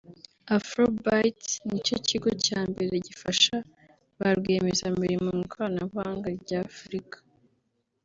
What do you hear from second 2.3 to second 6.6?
cya mbere gifasha ba rwiyemezamirimo mu ikoranabuhanga rya